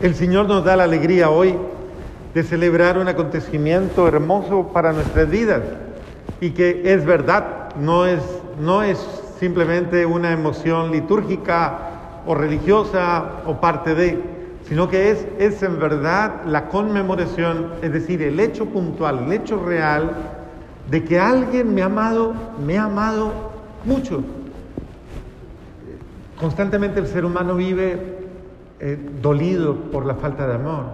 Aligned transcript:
El 0.00 0.14
Señor 0.14 0.46
nos 0.46 0.62
da 0.62 0.76
la 0.76 0.84
alegría 0.84 1.30
hoy 1.30 1.54
de 2.34 2.42
celebrar 2.42 2.98
un 2.98 3.08
acontecimiento 3.08 4.06
hermoso 4.06 4.68
para 4.70 4.92
nuestras 4.92 5.30
vidas 5.30 5.62
y 6.38 6.50
que 6.50 6.82
es 6.84 7.06
verdad, 7.06 7.74
no 7.80 8.04
es, 8.04 8.20
no 8.60 8.82
es 8.82 8.98
simplemente 9.40 10.04
una 10.04 10.32
emoción 10.32 10.92
litúrgica 10.92 11.78
o 12.26 12.34
religiosa 12.34 13.40
o 13.46 13.58
parte 13.58 13.94
de, 13.94 14.22
sino 14.68 14.86
que 14.86 15.10
es, 15.12 15.26
es 15.38 15.62
en 15.62 15.78
verdad 15.78 16.44
la 16.44 16.68
conmemoración, 16.68 17.72
es 17.80 17.90
decir, 17.90 18.20
el 18.20 18.38
hecho 18.38 18.66
puntual, 18.66 19.24
el 19.24 19.32
hecho 19.32 19.64
real 19.64 20.10
de 20.90 21.04
que 21.04 21.18
alguien 21.18 21.74
me 21.74 21.80
ha 21.80 21.86
amado, 21.86 22.34
me 22.62 22.76
ha 22.76 22.84
amado 22.84 23.32
mucho. 23.86 24.22
Constantemente 26.38 27.00
el 27.00 27.06
ser 27.06 27.24
humano 27.24 27.54
vive 27.54 28.25
eh, 28.78 28.98
dolido 29.22 29.74
por 29.74 30.04
la 30.04 30.14
falta 30.16 30.46
de 30.46 30.54
amor. 30.54 30.84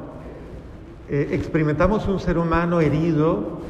Eh, 1.08 1.30
experimentamos 1.32 2.06
un 2.06 2.20
ser 2.20 2.38
humano 2.38 2.80
herido 2.80 3.60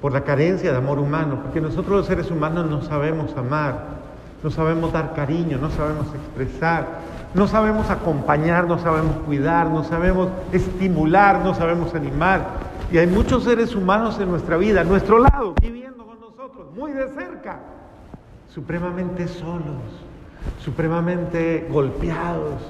por 0.00 0.12
la 0.12 0.22
carencia 0.22 0.72
de 0.72 0.78
amor 0.78 0.98
humano, 0.98 1.40
porque 1.42 1.60
nosotros 1.60 1.98
los 1.98 2.06
seres 2.06 2.30
humanos 2.30 2.68
no 2.68 2.82
sabemos 2.82 3.36
amar, 3.36 4.00
no 4.42 4.50
sabemos 4.50 4.92
dar 4.92 5.14
cariño, 5.14 5.58
no 5.58 5.70
sabemos 5.70 6.06
expresar, 6.14 7.00
no 7.34 7.46
sabemos 7.46 7.90
acompañar, 7.90 8.66
no 8.66 8.78
sabemos 8.78 9.16
cuidar, 9.24 9.68
no 9.68 9.84
sabemos 9.84 10.28
estimular, 10.52 11.44
no 11.44 11.54
sabemos 11.54 11.94
animar. 11.94 12.70
Y 12.90 12.98
hay 12.98 13.06
muchos 13.06 13.44
seres 13.44 13.76
humanos 13.76 14.18
en 14.18 14.30
nuestra 14.30 14.56
vida, 14.56 14.80
a 14.80 14.84
nuestro 14.84 15.18
lado, 15.18 15.54
viviendo 15.60 16.04
con 16.04 16.18
nosotros, 16.18 16.66
muy 16.74 16.92
de 16.92 17.08
cerca, 17.10 17.60
supremamente 18.52 19.28
solos, 19.28 19.82
supremamente 20.58 21.68
golpeados, 21.70 22.60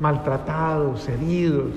maltratados, 0.00 1.08
heridos, 1.08 1.72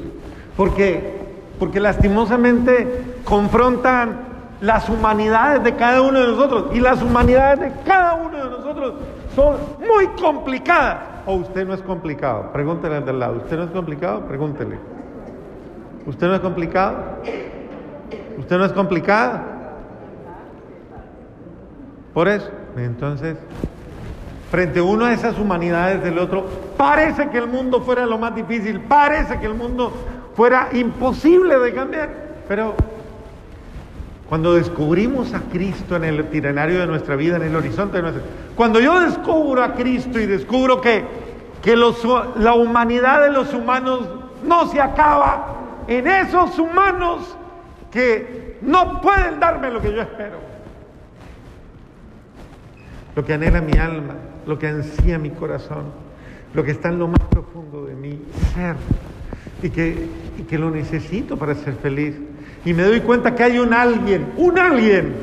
porque, 0.58 1.28
porque 1.58 1.80
lastimosamente 1.80 3.16
confrontan 3.24 4.28
las 4.62 4.90
humanidades 4.90 5.64
de 5.64 5.76
cada 5.76 6.02
uno 6.02 6.20
de 6.20 6.28
nosotros 6.28 6.66
y 6.74 6.80
las 6.80 7.02
humanidades 7.02 7.60
de 7.60 7.72
cada 7.86 8.16
uno 8.16 8.38
de 8.38 8.50
nosotros 8.50 8.94
son 9.36 9.56
muy 9.80 10.08
complicadas. 10.22 10.98
O 11.26 11.36
usted 11.36 11.66
no 11.66 11.74
es 11.74 11.82
complicado, 11.82 12.52
pregúntele 12.52 12.98
al 12.98 13.06
del 13.06 13.20
lado, 13.20 13.38
¿usted 13.38 13.58
no 13.58 13.64
es 13.64 13.72
complicado? 13.72 14.22
Pregúntele. 14.26 14.78
¿Usted 16.06 16.28
no 16.28 16.36
es 16.36 16.40
complicado? 16.40 16.96
¿Usted 18.38 18.58
no 18.58 18.66
es 18.66 18.74
complicada? 18.74 19.44
Por 22.14 22.28
eso, 22.28 22.50
entonces, 22.76 23.38
frente 24.50 24.80
a 24.80 24.84
uno 24.84 25.06
de 25.06 25.14
esas 25.14 25.38
humanidades 25.38 26.04
del 26.04 26.18
otro, 26.18 26.46
parece 26.80 27.30
que 27.30 27.38
el 27.38 27.48
mundo 27.48 27.82
fuera 27.82 28.06
lo 28.06 28.18
más 28.18 28.34
difícil, 28.34 28.80
parece 28.80 29.38
que 29.38 29.46
el 29.46 29.54
mundo 29.54 29.92
fuera 30.34 30.70
imposible 30.72 31.60
de 31.60 31.74
cambiar, 31.74 32.10
pero 32.48 32.74
cuando 34.30 34.54
descubrimos 34.54 35.34
a 35.34 35.42
Cristo 35.42 35.98
en 35.98 36.06
el 36.06 36.22
itinerario 36.22 36.80
de 36.80 36.88
nuestra 36.88 37.18
vida, 37.18 37.36
en 37.36 37.42
el 37.42 37.54
horizonte 37.54 37.98
de 37.98 38.04
nuestra 38.04 38.24
vida, 38.24 38.34
cuando 38.56 38.80
yo 38.80 38.98
descubro 39.02 39.62
a 39.62 39.74
Cristo 39.74 40.22
y 40.22 40.26
descubro 40.26 40.80
que, 40.80 41.04
que 41.62 41.76
la 41.76 42.54
humanidad 42.54 43.24
de 43.24 43.32
los 43.34 43.54
humanos 43.54 44.08
no 44.46 44.68
se 44.68 44.80
acaba 44.80 45.56
en 45.86 46.08
esos 46.08 46.58
humanos 46.58 47.36
que 47.92 48.58
no 48.62 49.02
pueden 49.02 49.38
darme 49.42 49.70
lo 49.70 49.82
que 49.82 49.92
yo 49.92 50.02
espero, 50.02 50.38
lo 53.18 53.26
que 53.26 53.34
anhela 53.34 53.60
mi 53.60 53.78
alma, 53.78 54.14
lo 54.46 54.58
que 54.58 54.70
ansía 54.70 55.20
mi 55.20 55.32
corazón, 55.32 56.08
lo 56.54 56.64
que 56.64 56.72
está 56.72 56.90
en 56.90 57.00
lo 57.00 57.08
más 57.08 57.22
profundo 57.30 57.86
de 57.86 57.96
mi 57.96 58.22
ser 58.54 58.76
y 59.62 59.70
que, 59.70 60.08
y 60.38 60.44
que 60.44 60.58
lo 60.58 60.72
necesito 60.72 61.38
para 61.38 61.56
ser 61.56 61.76
feliz. 61.76 62.16
Y 62.66 62.74
me 62.74 62.84
doy 62.84 63.02
cuenta 63.02 63.36
que 63.36 63.44
hay 63.44 63.60
un 63.60 63.74
alguien, 63.74 64.34
un 64.38 64.58
alguien 64.58 65.14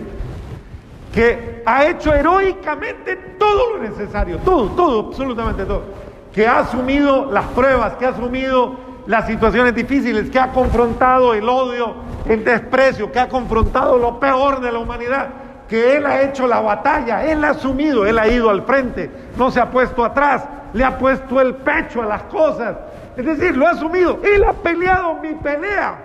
que 1.13 1.63
ha 1.65 1.87
hecho 1.87 2.15
heroicamente 2.15 3.17
todo 3.39 3.77
lo 3.77 3.83
necesario, 3.83 4.39
todo, 4.39 4.69
todo, 4.71 5.09
absolutamente 5.09 5.65
todo, 5.65 5.85
que 6.33 6.47
ha 6.47 6.61
asumido 6.61 7.31
las 7.33 7.47
pruebas, 7.47 7.95
que 7.95 8.07
ha 8.07 8.11
asumido 8.11 8.77
las 9.07 9.27
situaciones 9.27 9.75
difíciles, 9.75 10.31
que 10.31 10.39
ha 10.39 10.53
confrontado 10.53 11.33
el 11.35 11.49
odio, 11.49 11.95
el 12.29 12.45
desprecio, 12.45 13.11
que 13.11 13.19
ha 13.19 13.29
confrontado 13.29 13.99
lo 13.99 14.21
peor 14.21 14.61
de 14.61 14.73
la 14.73 14.79
humanidad. 14.79 15.29
Que 15.69 15.97
Él 15.97 16.07
ha 16.07 16.23
hecho 16.23 16.47
la 16.47 16.61
batalla, 16.61 17.25
Él 17.25 17.45
ha 17.45 17.51
asumido, 17.51 18.07
Él 18.07 18.19
ha 18.19 18.29
ido 18.29 18.51
al 18.51 18.63
frente, 18.63 19.11
no 19.37 19.51
se 19.51 19.61
ha 19.61 19.71
puesto 19.71 20.05
atrás, 20.05 20.47
le 20.77 20.85
ha 20.85 20.99
puesto 20.99 21.41
el 21.41 21.55
pecho 21.55 22.03
a 22.03 22.07
las 22.07 22.23
cosas. 22.25 22.77
Es 23.17 23.25
decir, 23.25 23.57
lo 23.57 23.67
ha 23.67 23.71
asumido, 23.71 24.21
Él 24.23 24.45
ha 24.45 24.53
peleado 24.53 25.15
mi 25.15 25.33
pelea. 25.35 25.97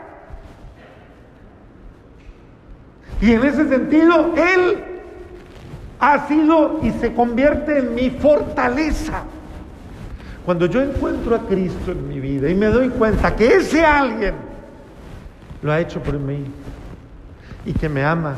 Y 3.19 3.33
en 3.33 3.43
ese 3.43 3.67
sentido, 3.67 4.33
Él 4.37 4.83
ha 5.99 6.25
sido 6.27 6.79
y 6.81 6.91
se 6.91 7.13
convierte 7.13 7.79
en 7.79 7.95
mi 7.95 8.11
fortaleza. 8.11 9.23
Cuando 10.45 10.65
yo 10.67 10.81
encuentro 10.81 11.35
a 11.35 11.39
Cristo 11.39 11.91
en 11.91 12.07
mi 12.07 12.21
vida 12.21 12.49
y 12.49 12.55
me 12.55 12.67
doy 12.67 12.89
cuenta 12.89 13.35
que 13.35 13.57
ese 13.57 13.85
alguien 13.85 14.33
lo 15.61 15.71
ha 15.71 15.81
hecho 15.81 16.01
por 16.01 16.17
mí 16.17 16.45
y 17.65 17.73
que 17.73 17.89
me 17.89 18.03
ama 18.03 18.35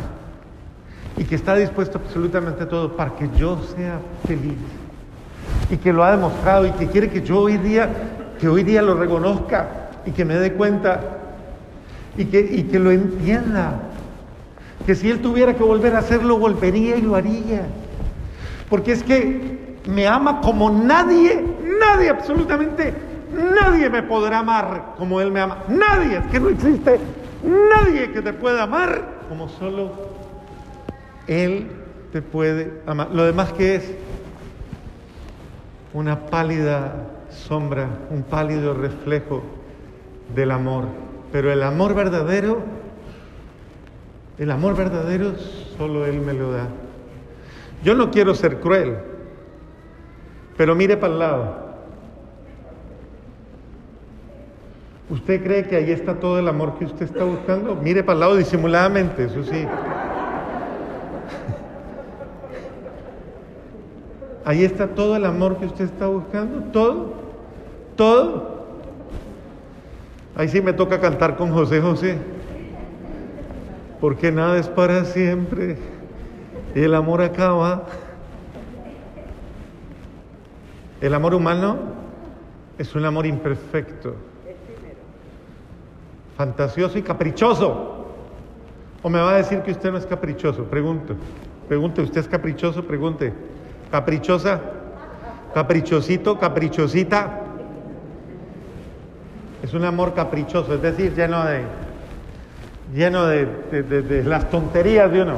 y 1.16 1.24
que 1.24 1.36
está 1.36 1.56
dispuesto 1.56 2.02
absolutamente 2.04 2.64
a 2.64 2.68
todo 2.68 2.98
para 2.98 3.16
que 3.16 3.30
yo 3.38 3.62
sea 3.78 4.00
feliz 4.28 4.58
y 5.70 5.78
que 5.78 5.94
lo 5.94 6.04
ha 6.04 6.12
demostrado 6.12 6.68
y 6.68 6.72
que 6.72 6.88
quiere 6.88 7.10
que 7.10 7.22
yo 7.22 7.40
hoy 7.40 7.58
día 7.58 7.90
que 8.40 8.48
hoy 8.48 8.64
día 8.64 8.82
lo 8.82 8.96
reconozca 8.96 9.90
y 10.06 10.12
que 10.12 10.26
me 10.26 10.36
dé 10.36 10.54
cuenta 10.54 11.00
y 12.18 12.26
que, 12.26 12.40
y 12.40 12.64
que 12.64 12.78
lo 12.78 12.92
entienda. 12.92 13.74
Que 14.86 14.96
si 14.96 15.10
él 15.10 15.22
tuviera 15.22 15.54
que 15.54 15.64
volver 15.64 15.96
a 15.96 16.00
hacerlo 16.00 16.38
volvería 16.38 16.98
y 16.98 17.02
lo 17.02 17.16
haría. 17.16 17.62
Porque 18.70 18.92
es 18.92 19.04
que 19.04 19.78
me 19.88 20.08
ama 20.08 20.42
como 20.42 20.70
nadie 20.70 21.42
nadie 21.80 22.10
absolutamente 22.10 22.94
nadie 23.34 23.90
me 23.90 24.04
podrá 24.04 24.40
amar 24.40 24.96
como 24.98 25.20
él 25.22 25.32
me 25.32 25.40
ama. 25.40 25.60
Nadie 25.68 26.18
es 26.18 26.26
que 26.28 26.40
no 26.40 26.50
existe 26.50 27.00
nadie 27.44 28.12
que 28.12 28.22
te 28.22 28.34
pueda 28.34 28.64
amar 28.64 29.04
como 29.30 29.50
solo 29.50 29.92
él 31.28 31.68
te 32.12 32.22
puede 32.22 32.82
amar. 32.86 33.10
Lo 33.12 33.24
demás 33.24 33.54
que 33.54 33.76
es 33.76 33.92
una 35.94 36.26
pálida 36.26 36.94
sombra, 37.30 37.88
un 38.10 38.24
pálido 38.24 38.74
reflejo 38.74 39.44
del 40.36 40.52
amor. 40.52 40.86
Pero 41.32 41.52
el 41.52 41.64
amor 41.64 41.94
verdadero, 41.96 42.62
el 44.38 44.52
amor 44.52 44.76
verdadero 44.76 45.36
solo 45.78 46.06
Él 46.06 46.22
me 46.22 46.34
lo 46.34 46.52
da. 46.52 46.68
Yo 47.84 47.96
no 47.96 48.12
quiero 48.12 48.34
ser 48.34 48.60
cruel, 48.60 48.98
pero 50.58 50.76
mire 50.76 50.98
para 50.98 51.14
el 51.14 51.20
lado. 51.20 51.64
¿Usted 55.10 55.44
cree 55.44 55.68
que 55.68 55.76
ahí 55.76 55.92
está 55.92 56.16
todo 56.16 56.40
el 56.40 56.48
amor 56.48 56.78
que 56.80 56.86
usted 56.86 57.06
está 57.06 57.24
buscando? 57.24 57.76
Mire 57.76 58.04
para 58.04 58.14
el 58.14 58.20
lado 58.22 58.36
disimuladamente, 58.36 59.26
eso 59.26 59.44
sí. 59.44 59.68
Ahí 64.46 64.66
está 64.66 64.88
todo 64.88 65.16
el 65.16 65.26
amor 65.26 65.58
que 65.58 65.66
usted 65.66 65.86
está 65.86 66.08
buscando, 66.08 66.60
todo, 66.72 67.14
todo. 67.96 68.64
Ahí 70.36 70.50
sí 70.50 70.62
me 70.62 70.74
toca 70.74 71.00
cantar 71.00 71.38
con 71.38 71.52
José 71.52 71.80
José, 71.80 72.18
porque 74.02 74.32
nada 74.32 74.58
es 74.58 74.68
para 74.68 75.06
siempre 75.06 75.78
y 76.76 76.82
el 76.82 76.94
amor 76.94 77.22
acaba. 77.22 77.86
El 81.00 81.14
amor 81.14 81.36
humano 81.36 81.78
es 82.78 82.96
un 82.96 83.06
amor 83.06 83.26
imperfecto, 83.26 84.16
fantasioso 86.36 86.98
y 86.98 87.02
caprichoso. 87.02 87.92
¿O 89.02 89.10
me 89.10 89.20
va 89.20 89.36
a 89.36 89.38
decir 89.38 89.62
que 89.62 89.72
usted 89.72 89.92
no 89.92 89.98
es 89.98 90.06
caprichoso? 90.06 90.64
Pregunto. 90.66 91.16
Pregunte, 91.68 92.02
¿usted 92.02 92.22
es 92.22 92.28
caprichoso? 92.28 92.84
Pregunte 92.86 93.34
caprichosa, 93.94 94.60
caprichosito, 95.54 96.40
caprichosita. 96.40 97.42
Es 99.62 99.76
un 99.76 99.86
amor 99.86 100.16
caprichoso, 100.16 100.74
es 100.74 100.82
decir, 100.82 101.14
lleno 101.14 101.46
de, 101.46 101.62
lleno 102.92 103.28
de, 103.28 104.24
las 104.26 104.50
tonterías 104.50 105.12
de 105.12 105.22
uno. 105.22 105.36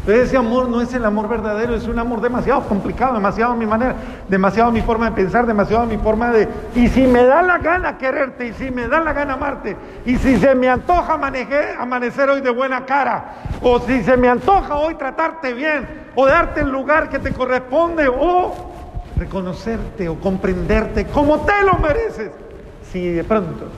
Entonces 0.00 0.28
ese 0.28 0.38
amor 0.38 0.66
no 0.68 0.80
es 0.80 0.94
el 0.94 1.04
amor 1.04 1.28
verdadero, 1.28 1.74
es 1.74 1.86
un 1.86 1.98
amor 1.98 2.22
demasiado 2.22 2.62
complicado, 2.62 3.14
demasiado 3.14 3.52
a 3.52 3.56
mi 3.56 3.66
manera, 3.66 3.94
demasiado 4.28 4.70
a 4.70 4.72
mi 4.72 4.80
forma 4.80 5.10
de 5.10 5.12
pensar, 5.12 5.46
demasiado 5.46 5.82
a 5.82 5.86
mi 5.86 5.98
forma 5.98 6.30
de... 6.30 6.48
Y 6.74 6.88
si 6.88 7.02
me 7.06 7.22
da 7.24 7.42
la 7.42 7.58
gana 7.58 7.98
quererte, 7.98 8.46
y 8.46 8.54
si 8.54 8.70
me 8.70 8.88
da 8.88 9.00
la 9.00 9.12
gana 9.12 9.34
amarte, 9.34 9.76
y 10.06 10.16
si 10.16 10.38
se 10.38 10.54
me 10.54 10.70
antoja 10.70 11.20
amanecer 11.78 12.30
hoy 12.30 12.40
de 12.40 12.48
buena 12.48 12.86
cara, 12.86 13.34
o 13.60 13.78
si 13.80 14.02
se 14.02 14.16
me 14.16 14.30
antoja 14.30 14.76
hoy 14.76 14.94
tratarte 14.94 15.52
bien, 15.52 15.86
o 16.14 16.24
darte 16.26 16.60
el 16.60 16.70
lugar 16.70 17.10
que 17.10 17.18
te 17.18 17.32
corresponde, 17.32 18.08
o 18.08 18.70
reconocerte 19.18 20.08
o 20.08 20.18
comprenderte 20.18 21.04
como 21.08 21.40
te 21.40 21.62
lo 21.62 21.74
mereces, 21.74 22.30
así 22.82 23.06
de 23.06 23.22
pronto. 23.22 23.68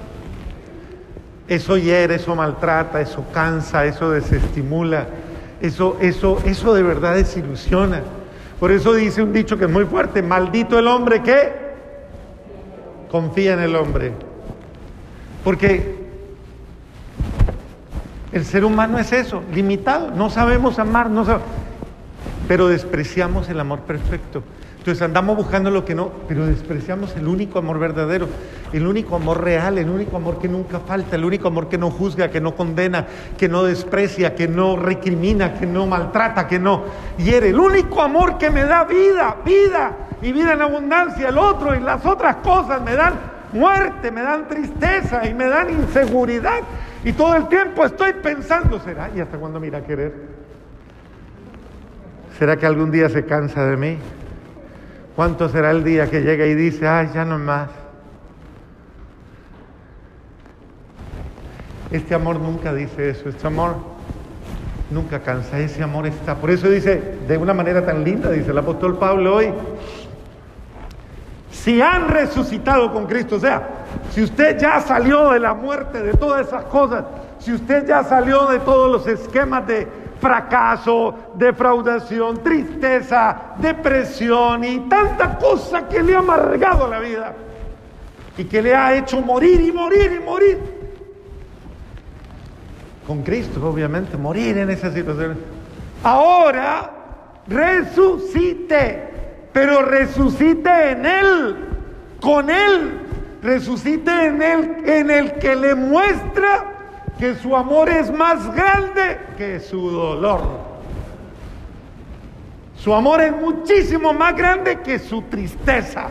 Eso 1.48 1.76
hiere, 1.76 2.14
eso 2.14 2.36
maltrata, 2.36 3.00
eso 3.00 3.24
cansa, 3.34 3.84
eso 3.84 4.12
desestimula, 4.12 5.06
eso, 5.62 5.96
eso, 6.00 6.38
eso 6.44 6.74
de 6.74 6.82
verdad 6.82 7.14
desilusiona. 7.14 8.02
Por 8.60 8.70
eso 8.70 8.92
dice 8.94 9.22
un 9.22 9.32
dicho 9.32 9.56
que 9.56 9.64
es 9.64 9.70
muy 9.70 9.84
fuerte, 9.84 10.22
maldito 10.22 10.78
el 10.78 10.88
hombre 10.88 11.22
que 11.22 11.52
confía 13.10 13.54
en 13.54 13.60
el 13.60 13.76
hombre. 13.76 14.12
Porque 15.44 16.02
el 18.32 18.44
ser 18.44 18.64
humano 18.64 18.98
es 18.98 19.12
eso, 19.12 19.42
limitado, 19.52 20.10
no 20.10 20.30
sabemos 20.30 20.78
amar, 20.78 21.10
no 21.10 21.24
pero 22.48 22.68
despreciamos 22.68 23.48
el 23.48 23.60
amor 23.60 23.80
perfecto. 23.80 24.42
Entonces 24.82 25.02
andamos 25.02 25.36
buscando 25.36 25.70
lo 25.70 25.84
que 25.84 25.94
no, 25.94 26.10
pero 26.26 26.44
despreciamos 26.44 27.14
el 27.14 27.28
único 27.28 27.60
amor 27.60 27.78
verdadero, 27.78 28.26
el 28.72 28.84
único 28.84 29.14
amor 29.14 29.44
real, 29.44 29.78
el 29.78 29.88
único 29.88 30.16
amor 30.16 30.40
que 30.40 30.48
nunca 30.48 30.80
falta, 30.80 31.14
el 31.14 31.24
único 31.24 31.46
amor 31.46 31.68
que 31.68 31.78
no 31.78 31.88
juzga, 31.88 32.32
que 32.32 32.40
no 32.40 32.56
condena, 32.56 33.06
que 33.38 33.48
no 33.48 33.62
desprecia, 33.62 34.34
que 34.34 34.48
no 34.48 34.74
recrimina, 34.74 35.54
que 35.54 35.66
no 35.66 35.86
maltrata, 35.86 36.48
que 36.48 36.58
no 36.58 36.82
hiere. 37.16 37.50
El 37.50 37.60
único 37.60 38.02
amor 38.02 38.38
que 38.38 38.50
me 38.50 38.64
da 38.64 38.82
vida, 38.82 39.36
vida 39.44 39.92
y 40.20 40.32
vida 40.32 40.54
en 40.54 40.62
abundancia. 40.62 41.28
El 41.28 41.38
otro 41.38 41.76
y 41.76 41.78
las 41.78 42.04
otras 42.04 42.38
cosas 42.38 42.82
me 42.82 42.96
dan 42.96 43.14
muerte, 43.52 44.10
me 44.10 44.22
dan 44.22 44.48
tristeza 44.48 45.24
y 45.28 45.32
me 45.32 45.46
dan 45.46 45.70
inseguridad. 45.70 46.58
Y 47.04 47.12
todo 47.12 47.36
el 47.36 47.46
tiempo 47.46 47.84
estoy 47.84 48.14
pensando, 48.14 48.80
¿será? 48.80 49.10
¿Y 49.14 49.20
hasta 49.20 49.38
cuándo 49.38 49.60
mira 49.60 49.78
a 49.78 49.84
querer? 49.84 50.12
¿Será 52.36 52.56
que 52.56 52.66
algún 52.66 52.90
día 52.90 53.08
se 53.08 53.24
cansa 53.24 53.64
de 53.64 53.76
mí? 53.76 53.98
¿Cuánto 55.14 55.48
será 55.48 55.70
el 55.70 55.84
día 55.84 56.08
que 56.10 56.22
llega 56.22 56.46
y 56.46 56.54
dice, 56.54 56.88
ay, 56.88 57.10
ya 57.14 57.24
no 57.24 57.38
más? 57.38 57.68
Este 61.90 62.14
amor 62.14 62.40
nunca 62.40 62.72
dice 62.72 63.10
eso, 63.10 63.28
este 63.28 63.46
amor 63.46 63.76
nunca 64.90 65.20
cansa, 65.20 65.58
ese 65.58 65.82
amor 65.82 66.06
está. 66.06 66.36
Por 66.36 66.50
eso 66.50 66.70
dice, 66.70 67.18
de 67.28 67.36
una 67.36 67.52
manera 67.52 67.84
tan 67.84 68.02
linda, 68.02 68.30
dice 68.30 68.50
el 68.50 68.58
apóstol 68.58 68.96
Pablo 68.96 69.36
hoy, 69.36 69.52
si 71.50 71.82
han 71.82 72.08
resucitado 72.08 72.90
con 72.92 73.06
Cristo, 73.06 73.36
o 73.36 73.40
sea, 73.40 73.68
si 74.10 74.22
usted 74.22 74.58
ya 74.58 74.80
salió 74.80 75.30
de 75.32 75.40
la 75.40 75.52
muerte, 75.52 76.02
de 76.02 76.14
todas 76.14 76.46
esas 76.46 76.64
cosas, 76.64 77.04
si 77.38 77.52
usted 77.52 77.86
ya 77.86 78.02
salió 78.04 78.46
de 78.46 78.60
todos 78.60 78.90
los 78.90 79.06
esquemas 79.06 79.66
de 79.66 79.86
fracaso, 80.22 81.32
defraudación, 81.34 82.44
tristeza, 82.44 83.54
depresión 83.58 84.62
y 84.62 84.78
tanta 84.88 85.36
cosa 85.36 85.88
que 85.88 86.00
le 86.00 86.14
ha 86.14 86.20
amargado 86.20 86.86
la 86.86 87.00
vida 87.00 87.34
y 88.38 88.44
que 88.44 88.62
le 88.62 88.72
ha 88.72 88.96
hecho 88.96 89.20
morir 89.20 89.60
y 89.60 89.72
morir 89.72 90.12
y 90.12 90.24
morir. 90.24 90.58
Con 93.04 93.24
Cristo, 93.24 93.68
obviamente, 93.68 94.16
morir 94.16 94.58
en 94.58 94.70
esa 94.70 94.92
situación. 94.92 95.38
Ahora 96.04 96.90
resucite, 97.48 99.08
pero 99.52 99.82
resucite 99.82 100.90
en 100.92 101.04
Él, 101.04 101.56
con 102.20 102.48
Él, 102.48 103.00
resucite 103.42 104.26
en 104.26 104.40
Él, 104.40 104.76
en 104.86 105.10
el 105.10 105.32
que 105.32 105.56
le 105.56 105.74
muestra 105.74 106.71
que 107.22 107.36
su 107.36 107.54
amor 107.54 107.88
es 107.88 108.10
más 108.10 108.52
grande 108.52 109.16
que 109.38 109.60
su 109.60 109.90
dolor. 109.90 110.40
Su 112.76 112.92
amor 112.92 113.20
es 113.20 113.30
muchísimo 113.30 114.12
más 114.12 114.36
grande 114.36 114.80
que 114.80 114.98
su 114.98 115.22
tristeza. 115.22 116.08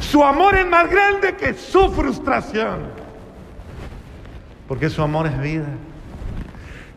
Su 0.00 0.24
amor 0.24 0.54
es 0.54 0.66
más 0.66 0.90
grande 0.90 1.34
que 1.34 1.52
su 1.52 1.90
frustración. 1.90 2.84
Porque 4.66 4.88
su 4.88 5.02
amor 5.02 5.26
es 5.26 5.38
vida. 5.42 5.68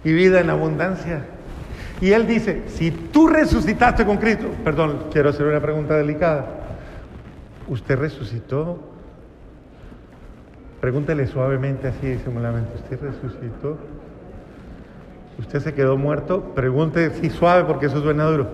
Y 0.05 0.13
vida 0.13 0.39
en 0.39 0.49
abundancia. 0.49 1.25
Y 1.99 2.13
él 2.13 2.27
dice, 2.27 2.63
si 2.67 2.91
tú 2.91 3.27
resucitaste 3.27 4.05
con 4.05 4.15
Cristo, 4.19 4.47
perdón, 4.63 5.07
quiero 5.11 5.31
hacer 5.31 5.47
una 5.47 5.59
pregunta 5.59 5.95
delicada. 5.95 6.45
¿Usted 7.67 7.97
resucitó 7.97 8.79
Pregúntele 10.81 11.25
suavemente 11.27 11.87
así, 11.87 12.07
disimuladamente, 12.07 12.75
¿usted 12.75 12.99
resucitó? 13.01 13.77
¿Usted 15.39 15.59
se 15.59 15.73
quedó 15.73 15.97
muerto? 15.97 16.53
Pregunte, 16.55 17.11
sí, 17.11 17.29
suave, 17.29 17.63
porque 17.63 17.87
eso 17.87 18.01
suena 18.01 18.25
duro. 18.25 18.47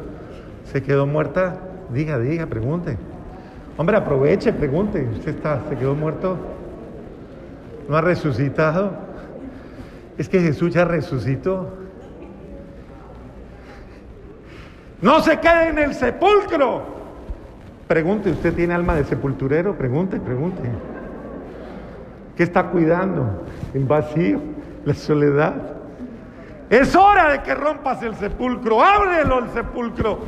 ¿Se 0.66 0.82
quedó 0.82 1.06
muerta? 1.06 1.58
Diga, 1.94 2.18
diga, 2.20 2.46
pregunte. 2.46 2.98
Hombre, 3.78 3.98
aproveche, 3.98 4.54
pregunte. 4.54 5.08
¿Usted 5.14 5.36
está, 5.36 5.62
se 5.70 5.76
quedó 5.76 5.96
muerto? 5.96 6.38
¿No 7.90 7.98
ha 7.98 8.02
resucitado? 8.02 8.92
Es 10.18 10.30
que 10.30 10.40
Jesús 10.40 10.74
ya 10.74 10.86
resucitó. 10.86 11.70
No 15.02 15.22
se 15.22 15.40
quede 15.40 15.70
en 15.70 15.80
el 15.80 15.94
sepulcro. 15.94 16.84
Pregunte, 17.88 18.32
¿usted 18.32 18.54
tiene 18.54 18.74
alma 18.74 18.96
de 18.96 19.04
sepulturero? 19.04 19.78
Pregunte, 19.78 20.20
pregunte. 20.20 20.62
¿Qué 22.36 22.44
está 22.44 22.68
cuidando? 22.68 23.46
El 23.74 23.86
vacío, 23.86 24.42
la 24.86 24.94
soledad. 24.94 25.54
Es 26.70 26.96
hora 26.96 27.30
de 27.32 27.44
que 27.44 27.54
rompas 27.54 28.02
el 28.02 28.16
sepulcro, 28.16 28.84
ábrelo 28.84 29.40
el 29.40 29.50
sepulcro, 29.52 30.20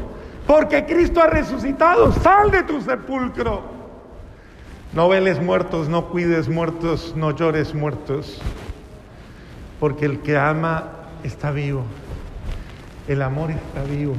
porque 0.45 0.85
Cristo 0.85 1.21
ha 1.21 1.27
resucitado, 1.27 2.11
sal 2.11 2.51
de 2.51 2.63
tu 2.63 2.81
sepulcro. 2.81 3.63
No 4.93 5.09
veles 5.09 5.41
muertos, 5.41 5.89
no 5.89 6.05
cuides 6.09 6.47
muertos, 6.47 7.13
no 7.17 7.31
llores 7.31 7.73
muertos, 7.73 8.39
porque 9.79 10.05
el 10.05 10.19
que 10.19 10.37
ama 10.37 10.91
está 11.23 11.51
vivo, 11.51 11.83
el 13.07 13.21
amor 13.23 13.49
está 13.49 13.83
vivo. 13.83 14.13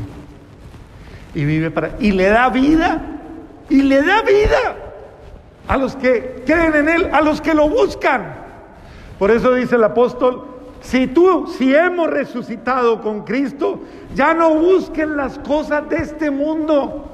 Y 1.34 1.44
vive 1.44 1.70
para 1.70 1.92
y 2.00 2.12
le 2.12 2.28
da 2.28 2.48
vida. 2.48 3.12
Y 3.68 3.82
le 3.82 4.00
da 4.00 4.22
vida 4.22 4.85
a 5.68 5.76
los 5.76 5.96
que 5.96 6.42
creen 6.46 6.74
en 6.74 6.88
Él, 6.88 7.10
a 7.12 7.20
los 7.20 7.40
que 7.40 7.54
lo 7.54 7.68
buscan. 7.68 8.34
Por 9.18 9.30
eso 9.30 9.52
dice 9.52 9.76
el 9.76 9.84
apóstol, 9.84 10.44
si 10.80 11.06
tú, 11.06 11.46
si 11.46 11.74
hemos 11.74 12.08
resucitado 12.08 13.00
con 13.00 13.24
Cristo, 13.24 13.80
ya 14.14 14.34
no 14.34 14.50
busquen 14.54 15.16
las 15.16 15.38
cosas 15.38 15.88
de 15.88 15.96
este 15.96 16.30
mundo. 16.30 17.12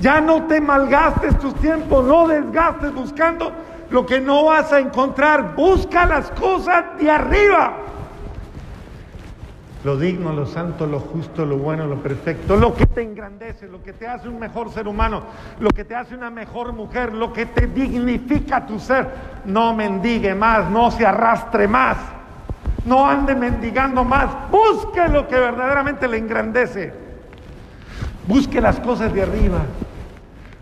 Ya 0.00 0.20
no 0.20 0.44
te 0.44 0.60
malgastes 0.60 1.38
tus 1.38 1.54
tiempos, 1.56 2.04
no 2.06 2.26
desgastes 2.26 2.94
buscando 2.94 3.52
lo 3.90 4.06
que 4.06 4.20
no 4.20 4.44
vas 4.46 4.72
a 4.72 4.80
encontrar. 4.80 5.54
Busca 5.54 6.06
las 6.06 6.30
cosas 6.30 6.84
de 6.98 7.10
arriba 7.10 7.76
lo 9.82 9.96
digno, 9.96 10.32
lo 10.32 10.44
santo, 10.44 10.86
lo 10.86 11.00
justo, 11.00 11.46
lo 11.46 11.56
bueno, 11.56 11.86
lo 11.86 12.02
perfecto, 12.02 12.56
lo 12.56 12.74
que 12.74 12.86
te 12.86 13.02
engrandece, 13.02 13.66
lo 13.66 13.82
que 13.82 13.94
te 13.94 14.06
hace 14.06 14.28
un 14.28 14.38
mejor 14.38 14.70
ser 14.70 14.86
humano, 14.86 15.22
lo 15.58 15.70
que 15.70 15.84
te 15.84 15.94
hace 15.94 16.14
una 16.14 16.30
mejor 16.30 16.72
mujer, 16.72 17.14
lo 17.14 17.32
que 17.32 17.46
te 17.46 17.66
dignifica 17.66 18.66
tu 18.66 18.78
ser. 18.78 19.08
No 19.46 19.74
mendigue 19.74 20.34
más, 20.34 20.70
no 20.70 20.90
se 20.90 21.06
arrastre 21.06 21.66
más, 21.66 21.96
no 22.84 23.06
ande 23.06 23.34
mendigando 23.34 24.04
más, 24.04 24.50
busque 24.50 25.08
lo 25.08 25.26
que 25.26 25.36
verdaderamente 25.36 26.06
le 26.08 26.18
engrandece. 26.18 26.92
Busque 28.26 28.60
las 28.60 28.78
cosas 28.80 29.12
de 29.14 29.22
arriba, 29.22 29.62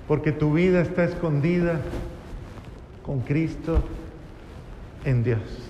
porque 0.06 0.30
tu 0.30 0.52
vida 0.52 0.80
está 0.80 1.04
escondida 1.04 1.80
con 3.04 3.20
Cristo 3.20 3.82
en 5.04 5.25
Dios. 5.25 5.67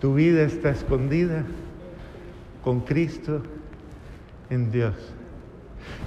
Tu 0.00 0.14
vida 0.14 0.42
está 0.42 0.70
escondida 0.70 1.44
con 2.62 2.80
Cristo 2.80 3.42
en 4.50 4.70
Dios. 4.70 4.94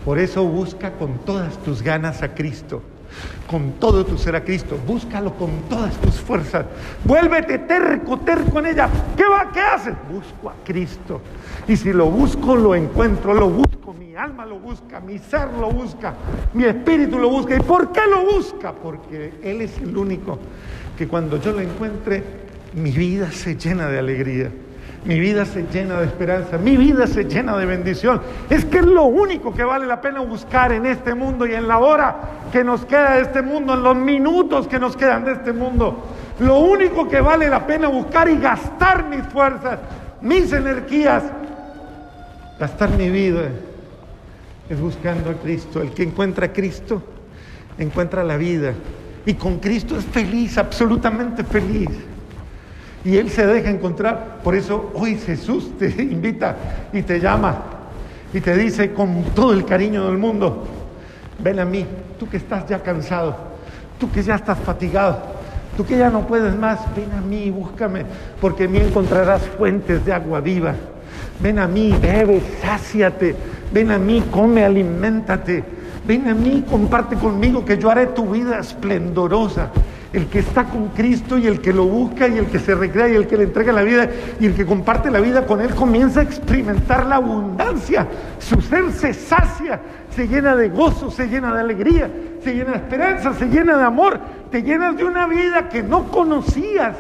Por 0.05 0.17
eso 0.17 0.45
busca 0.45 0.93
con 0.93 1.17
todas 1.19 1.57
tus 1.63 1.81
ganas 1.81 2.21
a 2.23 2.33
Cristo, 2.33 2.81
con 3.47 3.73
todo 3.73 4.05
tu 4.05 4.17
ser 4.17 4.35
a 4.35 4.43
Cristo. 4.43 4.77
Búscalo 4.87 5.33
con 5.33 5.49
todas 5.69 5.95
tus 5.97 6.15
fuerzas. 6.21 6.65
Vuélvete 7.03 7.59
terco, 7.59 8.17
terco 8.19 8.59
en 8.59 8.67
ella. 8.67 8.89
¿Qué 9.17 9.23
va? 9.25 9.51
¿Qué 9.51 9.59
haces? 9.59 9.95
Busco 10.09 10.49
a 10.49 10.55
Cristo. 10.63 11.19
Y 11.67 11.75
si 11.75 11.91
lo 11.91 12.09
busco, 12.09 12.55
lo 12.55 12.73
encuentro, 12.73 13.33
lo 13.33 13.49
busco. 13.49 13.93
Mi 13.93 14.15
alma 14.15 14.45
lo 14.45 14.59
busca, 14.59 14.99
mi 14.99 15.19
ser 15.19 15.49
lo 15.59 15.71
busca, 15.71 16.13
mi 16.53 16.65
espíritu 16.65 17.17
lo 17.17 17.29
busca. 17.29 17.55
¿Y 17.55 17.61
por 17.61 17.91
qué 17.91 18.01
lo 18.09 18.23
busca? 18.25 18.73
Porque 18.73 19.33
Él 19.43 19.61
es 19.61 19.77
el 19.79 19.95
único 19.95 20.37
que 20.97 21.07
cuando 21.07 21.37
yo 21.37 21.51
lo 21.53 21.61
encuentre, 21.61 22.40
mi 22.73 22.91
vida 22.91 23.31
se 23.31 23.55
llena 23.55 23.87
de 23.87 23.99
alegría, 23.99 24.51
mi 25.03 25.19
vida 25.19 25.45
se 25.45 25.63
llena 25.63 25.99
de 25.99 26.05
esperanza, 26.05 26.57
mi 26.57 26.77
vida 26.77 27.07
se 27.07 27.23
llena 27.25 27.57
de 27.57 27.65
bendición. 27.65 28.21
Es 28.49 28.65
que 28.65 28.79
es 28.79 28.85
lo 28.85 29.05
único 29.05 29.53
que 29.53 29.63
vale 29.63 29.87
la 29.87 29.99
pena 29.99 30.19
buscar 30.19 30.71
en 30.71 30.85
este 30.85 31.15
mundo 31.15 31.47
y 31.47 31.53
en 31.53 31.67
la 31.67 31.79
hora 31.79 32.15
que 32.51 32.63
nos 32.63 32.85
queda 32.85 33.15
de 33.15 33.23
este 33.23 33.41
mundo, 33.41 33.73
en 33.73 33.83
los 33.83 33.95
minutos 33.95 34.67
que 34.67 34.79
nos 34.79 34.95
quedan 34.95 35.25
de 35.25 35.33
este 35.33 35.53
mundo. 35.53 36.05
Lo 36.39 36.59
único 36.59 37.07
que 37.07 37.19
vale 37.19 37.49
la 37.49 37.65
pena 37.65 37.87
buscar 37.87 38.29
y 38.29 38.37
gastar 38.37 39.07
mis 39.07 39.23
fuerzas, 39.27 39.79
mis 40.21 40.51
energías, 40.53 41.23
gastar 42.59 42.89
mi 42.91 43.09
vida 43.09 43.49
es 44.69 44.79
buscando 44.79 45.31
a 45.31 45.33
Cristo. 45.33 45.81
El 45.81 45.91
que 45.91 46.03
encuentra 46.03 46.47
a 46.47 46.53
Cristo 46.53 47.01
encuentra 47.77 48.23
la 48.23 48.37
vida 48.37 48.73
Y 49.25 49.33
con 49.35 49.59
Cristo 49.59 49.97
es 49.97 50.05
feliz, 50.05 50.57
absolutamente 50.57 51.43
feliz. 51.43 51.89
Y 53.03 53.17
Él 53.17 53.29
se 53.29 53.45
deja 53.45 53.69
encontrar. 53.69 54.39
Por 54.43 54.55
eso 54.55 54.91
hoy 54.93 55.17
Jesús 55.17 55.77
te 55.77 55.87
invita 56.01 56.55
y 56.93 57.01
te 57.01 57.19
llama 57.19 57.71
y 58.33 58.39
te 58.39 58.55
dice 58.55 58.93
con 58.93 59.23
todo 59.35 59.53
el 59.53 59.65
cariño 59.65 60.05
del 60.05 60.17
mundo, 60.17 60.63
ven 61.39 61.59
a 61.59 61.65
mí, 61.65 61.85
tú 62.17 62.29
que 62.29 62.37
estás 62.37 62.67
ya 62.67 62.81
cansado, 62.81 63.35
tú 63.99 64.09
que 64.11 64.23
ya 64.23 64.35
estás 64.35 64.57
fatigado, 64.59 65.19
tú 65.75 65.85
que 65.85 65.97
ya 65.97 66.09
no 66.09 66.25
puedes 66.25 66.55
más, 66.55 66.79
ven 66.95 67.11
a 67.11 67.21
mí, 67.21 67.49
búscame, 67.49 68.05
porque 68.39 68.65
en 68.65 68.71
mí 68.71 68.77
encontrarás 68.79 69.41
fuentes 69.57 70.05
de 70.05 70.13
agua 70.13 70.39
viva. 70.39 70.75
Ven 71.39 71.59
a 71.59 71.67
mí, 71.67 71.93
bebe, 71.99 72.41
sáciate, 72.61 73.35
ven 73.73 73.91
a 73.91 73.97
mí, 73.97 74.23
come, 74.31 74.63
aliméntate, 74.63 75.63
ven 76.05 76.29
a 76.29 76.33
mí, 76.33 76.63
comparte 76.69 77.15
conmigo 77.15 77.65
que 77.65 77.77
yo 77.77 77.89
haré 77.89 78.07
tu 78.07 78.29
vida 78.29 78.59
esplendorosa 78.59 79.71
el 80.13 80.27
que 80.27 80.39
está 80.39 80.65
con 80.65 80.89
Cristo 80.89 81.37
y 81.37 81.47
el 81.47 81.61
que 81.61 81.71
lo 81.71 81.85
busca 81.85 82.27
y 82.27 82.37
el 82.37 82.47
que 82.47 82.59
se 82.59 82.75
recrea 82.75 83.07
y 83.07 83.15
el 83.15 83.27
que 83.27 83.37
le 83.37 83.43
entrega 83.45 83.71
la 83.71 83.83
vida 83.83 84.09
y 84.39 84.45
el 84.45 84.53
que 84.53 84.65
comparte 84.65 85.09
la 85.09 85.21
vida 85.21 85.45
con 85.45 85.61
Él 85.61 85.73
comienza 85.73 86.19
a 86.19 86.23
experimentar 86.23 87.05
la 87.05 87.15
abundancia. 87.15 88.07
Su 88.39 88.61
ser 88.61 88.91
se 88.91 89.13
sacia, 89.13 89.79
se 90.13 90.27
llena 90.27 90.55
de 90.55 90.67
gozo, 90.69 91.09
se 91.11 91.27
llena 91.27 91.53
de 91.53 91.61
alegría, 91.61 92.09
se 92.43 92.53
llena 92.53 92.71
de 92.71 92.77
esperanza, 92.77 93.33
se 93.33 93.45
llena 93.45 93.77
de 93.77 93.83
amor. 93.83 94.19
Te 94.51 94.61
llenas 94.61 94.97
de 94.97 95.05
una 95.05 95.27
vida 95.27 95.69
que 95.69 95.81
no 95.81 96.11
conocías, 96.11 96.97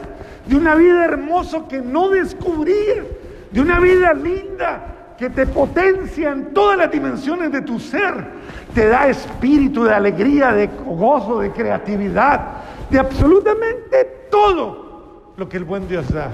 de 0.47 0.55
una 0.55 0.75
vida 0.75 1.03
hermosa 1.03 1.67
que 1.67 1.81
no 1.81 2.09
descubrías, 2.09 3.05
de 3.51 3.59
una 3.59 3.81
vida 3.81 4.13
linda 4.13 4.91
que 5.21 5.29
te 5.29 5.45
potencia 5.45 6.31
en 6.31 6.51
todas 6.51 6.77
las 6.79 6.89
dimensiones 6.89 7.51
de 7.51 7.61
tu 7.61 7.79
ser, 7.79 8.25
te 8.73 8.87
da 8.87 9.07
espíritu 9.07 9.83
de 9.83 9.93
alegría, 9.93 10.51
de 10.51 10.67
gozo, 10.67 11.41
de 11.41 11.51
creatividad, 11.51 12.41
de 12.91 12.99
absolutamente 12.99 14.27
todo 14.29 15.33
lo 15.37 15.47
que 15.47 15.57
el 15.57 15.63
buen 15.63 15.87
Dios 15.87 16.09
da. 16.09 16.29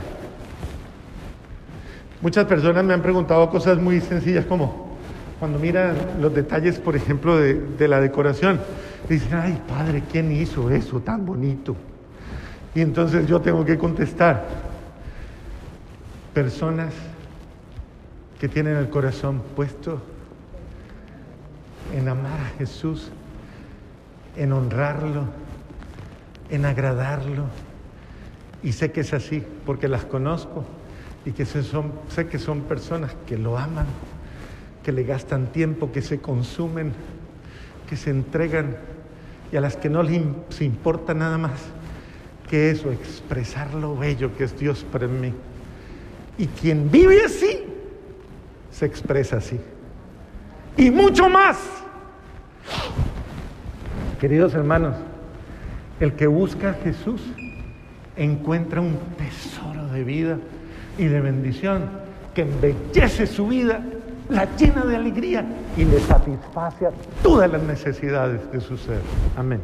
Muchas 2.20 2.46
personas 2.46 2.84
me 2.84 2.96
han 2.96 3.02
preguntado 3.02 3.48
cosas 3.50 3.78
muy 3.78 4.02
sencillas 4.02 4.46
como 4.46 4.88
cuando 5.40 5.60
miran 5.60 5.96
los 6.20 6.34
detalles, 6.34 6.80
por 6.80 6.96
ejemplo, 6.96 7.38
de, 7.38 7.88
la 7.88 8.02
decoración, 8.02 8.60
dicen, 9.08 9.36
ay 9.36 9.62
padre, 9.70 10.04
¿quién 10.12 10.32
hizo 10.32 10.72
eso 10.72 11.00
tan 11.00 11.28
bonito? 11.28 11.76
Y 12.74 12.82
entonces 12.82 13.28
yo 13.28 13.40
tengo 13.40 13.64
que 13.64 13.78
contestar, 13.78 14.48
personas 16.34 16.92
que 18.40 18.48
tienen 18.48 18.78
el 18.78 18.90
corazón 18.90 19.44
puesto 19.56 20.02
en 21.96 22.08
amar 22.08 22.40
a 22.40 22.58
Jesús, 22.58 23.12
en 24.36 24.54
honrarlo, 24.54 25.26
en 26.50 26.66
agradarlo. 26.66 27.46
Y 28.63 28.72
sé 28.72 28.92
que 28.92 29.01
es 29.01 29.13
así, 29.13 29.44
porque 29.66 29.88
las 29.88 30.06
conozco 30.06 30.66
y 31.25 31.32
que 31.32 31.46
son, 31.46 31.92
sé 32.10 32.27
que 32.27 32.39
son 32.39 32.62
personas 32.62 33.16
que 33.25 33.38
lo 33.38 33.58
aman, 33.58 33.86
que 34.84 34.92
le 34.92 35.04
gastan 35.04 35.48
tiempo, 35.48 35.92
que 35.92 36.01
se 36.01 36.20
consumen, 36.20 36.94
que 37.89 37.98
se 37.98 38.10
entregan 38.10 38.77
y 39.51 39.58
a 39.58 39.62
las 39.62 39.75
que 39.77 39.89
no 39.89 40.04
les 40.04 40.22
importa 40.62 41.13
nada 41.13 41.38
más 41.38 41.62
que 42.50 42.72
eso, 42.72 42.92
expresar 42.92 43.74
lo 43.74 43.96
bello 43.98 44.36
que 44.38 44.46
es 44.46 44.58
Dios 44.58 44.86
para 44.89 45.08
mí. 45.08 45.34
Y 46.38 46.48
quien 46.48 46.89
vive 46.89 47.24
así, 47.25 47.63
se 48.72 48.86
expresa 48.86 49.38
así. 49.38 49.60
Y 50.77 50.92
mucho 50.92 51.30
más. 51.30 51.58
Queridos 54.20 54.54
hermanos, 54.54 54.96
el 56.00 56.13
que 56.13 56.27
busca 56.27 56.72
a 56.72 56.74
Jesús 56.74 57.22
encuentra 58.16 58.82
un 58.82 58.98
tesoro 59.18 59.88
de 59.88 60.04
vida 60.04 60.38
y 60.98 61.06
de 61.06 61.22
bendición 61.22 61.89
que 62.34 62.42
embellece 62.42 63.27
su 63.27 63.48
vida, 63.48 63.82
la 64.30 64.48
llena 64.58 64.86
de 64.86 64.96
alegría 64.96 65.46
y 65.75 65.86
le 65.86 66.00
satisface 66.00 66.88
todas 67.24 67.51
las 67.51 67.62
necesidades 67.63 68.51
de 68.51 68.60
su 68.60 68.77
ser. 68.77 69.01
Amén. 69.36 69.62